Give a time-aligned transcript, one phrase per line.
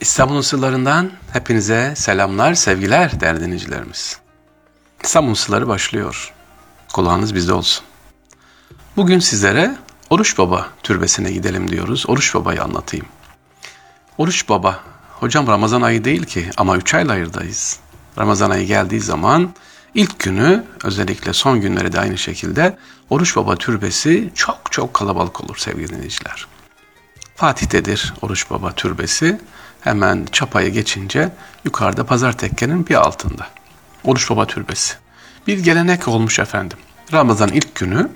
[0.00, 4.18] İstanbul'un sırlarından hepinize selamlar, sevgiler değerli dinleyicilerimiz.
[5.02, 6.32] İstanbul'un sırları başlıyor.
[6.92, 7.84] Kulağınız bizde olsun.
[8.96, 9.76] Bugün sizlere
[10.10, 12.04] Oruç Baba türbesine gidelim diyoruz.
[12.08, 13.06] Oruç Baba'yı anlatayım.
[14.18, 14.80] Oruç Baba,
[15.20, 17.80] hocam Ramazan ayı değil ki ama üç ayla ayırdayız.
[18.18, 19.54] Ramazan ayı geldiği zaman
[19.94, 22.78] ilk günü özellikle son günleri de aynı şekilde
[23.10, 26.46] Oruç Baba türbesi çok çok kalabalık olur sevgili dinleyiciler.
[27.36, 29.40] Fatih'tedir Oruç Baba türbesi.
[29.80, 31.32] Hemen çapayı geçince
[31.64, 33.46] yukarıda pazar tekkenin bir altında.
[34.04, 34.94] Oruç Baba Türbesi.
[35.46, 36.78] Bir gelenek olmuş efendim.
[37.12, 38.10] Ramazan ilk günü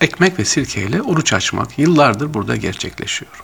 [0.00, 3.42] ekmek ve sirkeyle oruç açmak yıllardır burada gerçekleşiyor.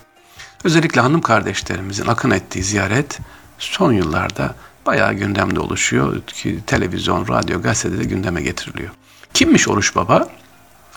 [0.64, 3.18] Özellikle hanım kardeşlerimizin akın ettiği ziyaret
[3.58, 4.54] son yıllarda
[4.86, 6.22] bayağı gündemde oluşuyor.
[6.26, 8.90] Ki televizyon, radyo, gazetede de gündeme getiriliyor.
[9.34, 10.28] Kimmiş Oruç Baba?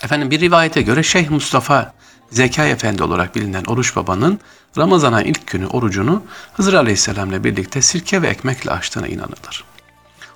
[0.02, 1.94] Efendim bir rivayete göre Şeyh Mustafa
[2.30, 4.40] Zekai Efendi olarak bilinen Oruç Baba'nın
[4.78, 6.22] Ramazan'a ilk günü orucunu
[6.52, 9.64] Hızır Aleyhisselam'la birlikte sirke ve ekmekle açtığına inanılır.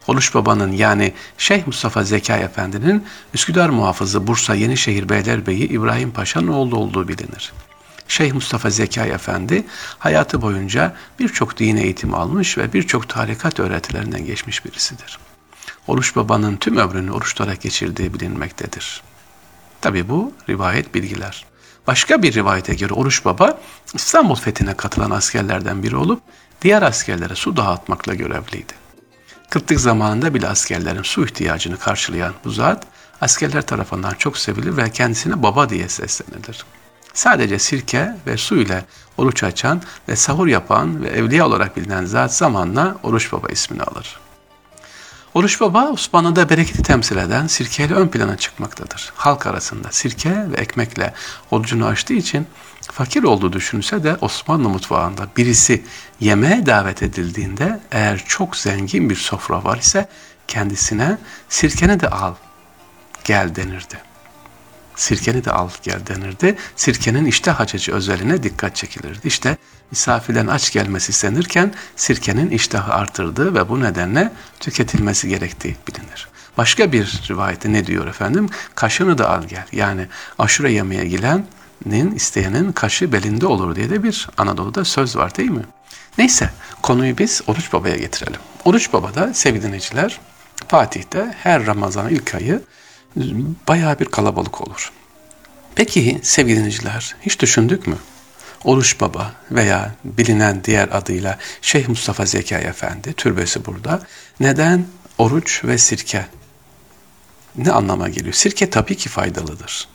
[0.07, 6.77] Oruç Baba'nın yani Şeyh Mustafa Zekai Efendi'nin Üsküdar muhafızı Bursa Yenişehir Beylerbeyi İbrahim Paşa'nın oğlu
[6.77, 7.53] olduğu bilinir.
[8.09, 9.67] Şeyh Mustafa Zekai Efendi
[9.99, 15.19] hayatı boyunca birçok din eğitimi almış ve birçok tarikat öğretilerinden geçmiş birisidir.
[15.87, 19.03] Oruç Baba'nın tüm ömrünü oruç tutarak geçirdiği bilinmektedir.
[19.81, 21.50] Tabi bu rivayet bilgiler.
[21.87, 23.61] Başka bir rivayete göre Oruç Baba
[23.95, 26.23] İstanbul fethine katılan askerlerden biri olup
[26.63, 28.73] diğer askerlere su dağıtmakla görevliydi.
[29.51, 32.87] Kıtlık zamanında bile askerlerin su ihtiyacını karşılayan bu zat
[33.21, 36.65] askerler tarafından çok sevilir ve kendisine baba diye seslenilir.
[37.15, 38.85] Sadece sirke ve su ile
[39.17, 44.21] oruç açan ve sahur yapan ve evliya olarak bilinen zat zamanla Oruç Baba ismini alır.
[45.35, 49.13] Oruç Baba Osmanlı'da bereketi temsil eden sirkeyle ön plana çıkmaktadır.
[49.15, 51.15] Halk arasında sirke ve ekmekle
[51.51, 52.47] orucunu açtığı için
[52.81, 55.85] fakir olduğu düşünülse de Osmanlı mutfağında birisi
[56.21, 60.09] yemeğe davet edildiğinde eğer çok zengin bir sofra var ise
[60.49, 62.35] kendisine sirkeni de al
[63.25, 64.10] gel denirdi
[65.01, 66.57] sirkeni de al gel denirdi.
[66.77, 69.29] Sirkenin iştah açıcı özelliğine dikkat çekilirdi.
[69.29, 69.57] İşte
[69.91, 76.29] misafirlerin aç gelmesi istenirken sirkenin iştahı artırdığı ve bu nedenle tüketilmesi gerektiği bilinir.
[76.59, 78.49] Başka bir rivayette ne diyor efendim?
[78.75, 79.67] Kaşını da al gel.
[79.73, 80.07] Yani
[80.39, 85.65] aşure yemeye gidenin isteyenin kaşı belinde olur diye de bir Anadolu'da söz var değil mi?
[86.19, 86.51] Neyse
[86.83, 88.41] konuyu biz Oruç Baba'ya getirelim.
[88.65, 90.21] Oruç Baba'da sevgili dinleyiciler
[90.69, 92.63] Fatih'te her Ramazan ilk ayı
[93.69, 94.93] bayağı bir kalabalık olur.
[95.75, 97.97] Peki sevgili dinleyiciler hiç düşündük mü?
[98.65, 104.03] Oruç Baba veya bilinen diğer adıyla Şeyh Mustafa Zekai Efendi türbesi burada.
[104.41, 104.87] Neden
[105.19, 106.27] oruç ve sirke?
[107.57, 108.35] Ne anlama geliyor?
[108.35, 109.89] Sirke tabii ki faydalıdır.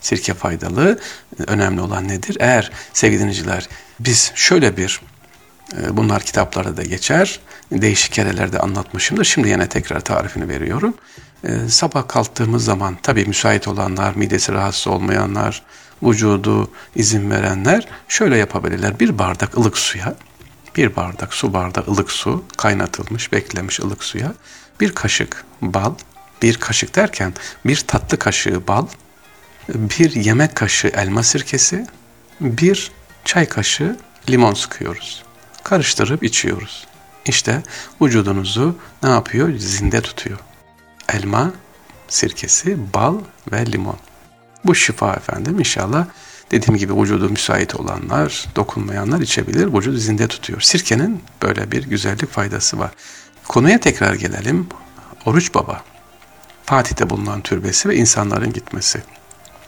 [0.00, 0.98] Sirke faydalı.
[1.46, 2.36] Önemli olan nedir?
[2.40, 3.68] Eğer sevgili dinleyiciler
[4.00, 5.00] biz şöyle bir
[5.90, 7.40] bunlar kitaplarda da geçer.
[7.72, 9.24] Değişik kerelerde anlatmışımdır.
[9.24, 10.94] Şimdi yine tekrar tarifini veriyorum.
[11.44, 15.62] E, sabah kalktığımız zaman tabii müsait olanlar, midesi rahatsız olmayanlar,
[16.02, 19.00] vücudu izin verenler şöyle yapabilirler.
[19.00, 20.14] Bir bardak ılık suya,
[20.76, 24.34] bir bardak su bardağı ılık su, kaynatılmış, beklemiş ılık suya,
[24.80, 25.94] bir kaşık bal,
[26.42, 27.34] bir kaşık derken
[27.66, 28.86] bir tatlı kaşığı bal,
[29.68, 31.86] bir yemek kaşığı elma sirkesi,
[32.40, 32.90] bir
[33.24, 33.96] çay kaşığı
[34.30, 35.25] limon sıkıyoruz.
[35.66, 36.86] Karıştırıp içiyoruz.
[37.26, 37.62] İşte
[38.02, 39.52] vücudunuzu ne yapıyor?
[39.58, 40.38] Zinde tutuyor
[41.08, 41.52] elma
[42.08, 43.18] sirkesi, bal
[43.52, 43.98] ve limon.
[44.64, 46.06] Bu şifa efendim inşallah
[46.50, 49.74] dediğim gibi vücudu müsait olanlar, dokunmayanlar içebilir.
[49.74, 50.60] Vücudu zinde tutuyor.
[50.60, 52.90] Sirkenin böyle bir güzellik faydası var.
[53.48, 54.68] Konuya tekrar gelelim.
[55.26, 55.82] Oruç Baba.
[56.64, 59.02] Fatih'te bulunan türbesi ve insanların gitmesi.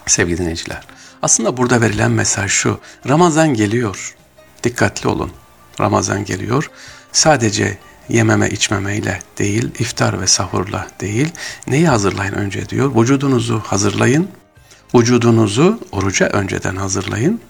[0.05, 0.81] Sevgili dinleyiciler.
[1.21, 2.79] Aslında burada verilen mesaj şu.
[3.07, 4.15] Ramazan geliyor.
[4.63, 5.31] Dikkatli olun.
[5.79, 6.71] Ramazan geliyor.
[7.11, 7.77] Sadece
[8.09, 11.31] yememe içmemeyle değil, iftar ve sahurla değil,
[11.67, 12.95] neyi hazırlayın önce diyor.
[12.95, 14.27] Vücudunuzu hazırlayın,
[14.95, 17.41] vücudunuzu oruca önceden hazırlayın.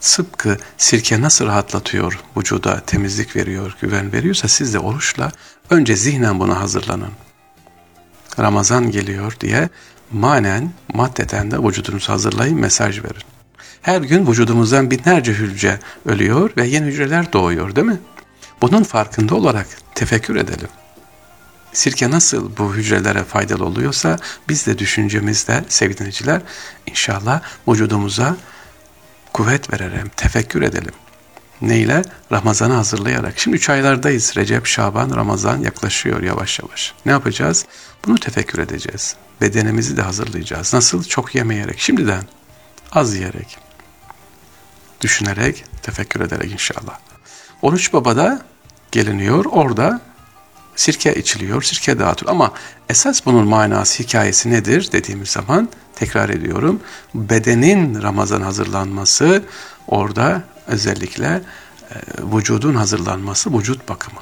[0.00, 5.32] Sıpkı sirke nasıl rahatlatıyor, vücuda temizlik veriyor, güven veriyorsa siz de oruçla
[5.70, 7.10] önce zihnen buna hazırlanın.
[8.38, 9.68] Ramazan geliyor diye
[10.12, 13.33] manen, maddeten de vücudunuzu hazırlayın, mesaj verin.
[13.84, 17.98] Her gün vücudumuzdan binlerce hücre ölüyor ve yeni hücreler doğuyor değil mi?
[18.60, 20.68] Bunun farkında olarak tefekkür edelim.
[21.72, 26.42] Sirke nasıl bu hücrelere faydalı oluyorsa biz de düşüncemizde sevgili dinleyiciler
[26.86, 28.36] inşallah vücudumuza
[29.32, 30.94] kuvvet verelim, tefekkür edelim.
[31.60, 32.02] Neyle?
[32.32, 33.38] Ramazan'ı hazırlayarak.
[33.38, 34.36] Şimdi üç aylardayız.
[34.36, 36.94] Recep, Şaban, Ramazan yaklaşıyor yavaş yavaş.
[37.06, 37.66] Ne yapacağız?
[38.06, 39.16] Bunu tefekkür edeceğiz.
[39.40, 40.74] Bedenimizi de hazırlayacağız.
[40.74, 41.04] Nasıl?
[41.04, 41.78] Çok yemeyerek.
[41.78, 42.24] Şimdiden
[42.92, 43.63] az yiyerek.
[45.04, 46.98] Düşünerek, tefekkür ederek inşallah.
[47.62, 48.42] Oruç Baba'da
[48.92, 49.44] geliniyor.
[49.44, 50.00] Orada
[50.76, 52.32] sirke içiliyor, sirke dağıtıyor.
[52.32, 52.52] Ama
[52.88, 56.80] esas bunun manası, hikayesi nedir dediğimiz zaman tekrar ediyorum.
[57.14, 59.42] Bedenin Ramazan hazırlanması
[59.86, 61.94] orada özellikle e,
[62.36, 64.20] vücudun hazırlanması, vücut bakımı.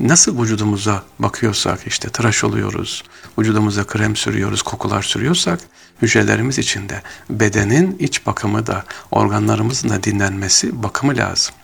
[0.00, 3.04] Nasıl vücudumuza bakıyorsak işte tıraş oluyoruz,
[3.38, 5.60] vücudumuza krem sürüyoruz, kokular sürüyorsak
[6.02, 11.54] hücrelerimiz içinde bedenin iç bakımı da organlarımızın da dinlenmesi bakımı lazım.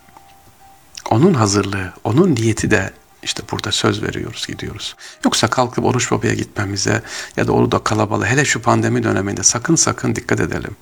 [1.11, 2.93] Onun hazırlığı, onun niyeti de
[3.23, 4.97] işte burada söz veriyoruz, gidiyoruz.
[5.25, 7.03] Yoksa kalkıp oruç babaya gitmemize
[7.37, 10.77] ya da orada kalabalık, hele şu pandemi döneminde sakın sakın dikkat edelim.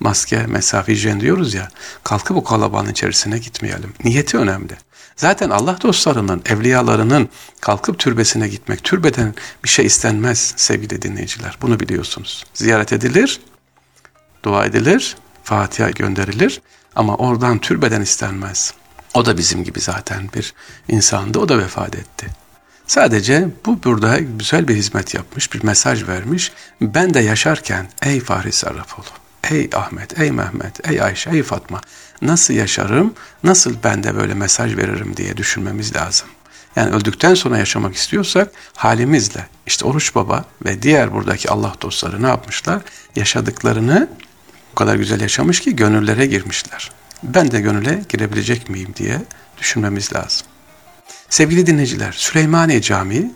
[0.00, 1.68] Maske, mesafe, hijyen diyoruz ya,
[2.04, 3.92] kalkıp o kalabalığın içerisine gitmeyelim.
[4.04, 4.76] Niyeti önemli.
[5.16, 7.28] Zaten Allah dostlarının, evliyalarının
[7.60, 9.34] kalkıp türbesine gitmek, türbeden
[9.64, 11.58] bir şey istenmez sevgili dinleyiciler.
[11.62, 12.44] Bunu biliyorsunuz.
[12.54, 13.40] Ziyaret edilir,
[14.42, 16.60] dua edilir, Fatiha gönderilir
[16.94, 18.74] ama oradan türbeden istenmez.
[19.14, 20.54] O da bizim gibi zaten bir
[20.88, 21.38] insandı.
[21.38, 22.26] O da vefat etti.
[22.86, 26.52] Sadece bu burada güzel bir hizmet yapmış, bir mesaj vermiş.
[26.80, 29.06] Ben de yaşarken ey Fahri Sarrafoğlu,
[29.50, 31.80] ey Ahmet, ey Mehmet, ey Ayşe, ey Fatma
[32.22, 33.14] nasıl yaşarım,
[33.44, 36.28] nasıl ben de böyle mesaj veririm diye düşünmemiz lazım.
[36.76, 42.26] Yani öldükten sonra yaşamak istiyorsak halimizle işte Oruç Baba ve diğer buradaki Allah dostları ne
[42.26, 42.82] yapmışlar?
[43.16, 44.08] Yaşadıklarını
[44.72, 46.90] o kadar güzel yaşamış ki gönüllere girmişler
[47.22, 49.22] ben de gönüle girebilecek miyim diye
[49.58, 50.46] düşünmemiz lazım.
[51.28, 53.30] Sevgili dinleyiciler, Süleymaniye Camii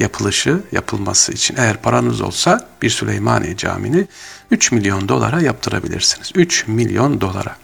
[0.00, 4.06] yapılışı, yapılması için eğer paranız olsa bir Süleymaniye Camii'ni
[4.50, 6.30] 3 milyon dolara yaptırabilirsiniz.
[6.34, 7.56] 3 milyon dolara.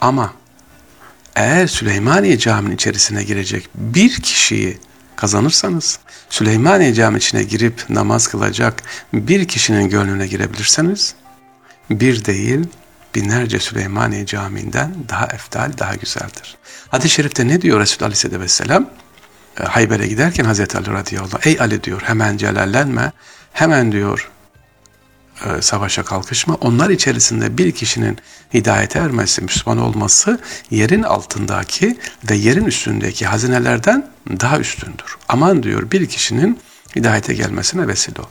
[0.00, 0.32] Ama
[1.36, 4.78] eğer Süleymaniye Camii'nin içerisine girecek bir kişiyi
[5.16, 5.98] kazanırsanız,
[6.30, 8.82] Süleymaniye Camii içine girip namaz kılacak
[9.12, 11.14] bir kişinin gönlüne girebilirseniz,
[11.90, 12.66] bir değil
[13.14, 16.56] binlerce Süleymaniye Camii'nden daha eftal, daha güzeldir.
[16.88, 18.90] Hadis-i şerifte ne diyor Resulü Aleyhisselatü Vesselam?
[19.64, 23.12] Hayber'e giderken Hazreti Ali radıyallahu ey Ali diyor hemen celallenme,
[23.52, 24.30] hemen diyor
[25.44, 26.54] e, savaşa kalkışma.
[26.54, 28.18] Onlar içerisinde bir kişinin
[28.54, 30.40] hidayete ermesi, Müslüman olması
[30.70, 31.98] yerin altındaki
[32.30, 34.10] ve yerin üstündeki hazinelerden
[34.40, 35.16] daha üstündür.
[35.28, 36.60] Aman diyor bir kişinin
[36.96, 38.28] hidayete gelmesine vesile ol.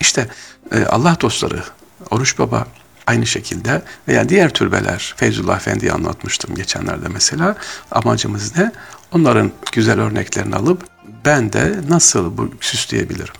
[0.00, 0.28] İşte
[0.72, 1.62] e, Allah dostları,
[2.10, 2.66] Oruç Baba
[3.06, 7.56] Aynı şekilde veya diğer türbeler, Feyzullah Efendi'yi anlatmıştım geçenlerde mesela.
[7.90, 8.72] Amacımız ne?
[9.12, 10.84] Onların güzel örneklerini alıp
[11.24, 13.34] ben de nasıl bu süsleyebilirim?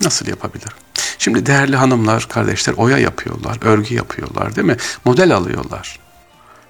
[0.00, 0.76] Nasıl yapabilirim?
[1.18, 4.76] Şimdi değerli hanımlar, kardeşler oya yapıyorlar, örgü yapıyorlar değil mi?
[5.04, 5.98] Model alıyorlar.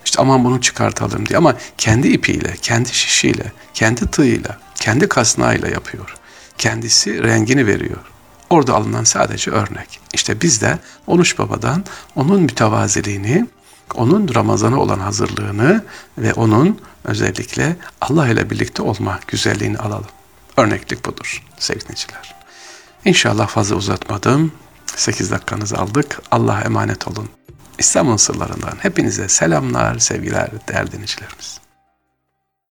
[0.04, 6.14] İşte aman bunu çıkartalım diye ama kendi ipiyle, kendi şişiyle, kendi tığıyla, kendi kasnağıyla yapıyor.
[6.58, 7.98] Kendisi rengini veriyor.
[8.50, 10.00] Orada alınan sadece örnek.
[10.12, 11.84] İşte biz de Onuş Baba'dan
[12.16, 13.46] onun mütevaziliğini,
[13.94, 15.84] onun Ramazan'a olan hazırlığını
[16.18, 20.10] ve onun özellikle Allah ile birlikte olma güzelliğini alalım.
[20.56, 22.34] Örneklik budur sevgiliciler.
[23.04, 24.52] İnşallah fazla uzatmadım.
[24.96, 26.20] 8 dakikanızı aldık.
[26.30, 27.28] Allah'a emanet olun.
[27.78, 31.61] İslam'ın sırlarından hepinize selamlar, sevgiler değerli dinleyicilerimiz.